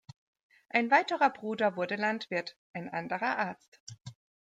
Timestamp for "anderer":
2.89-3.37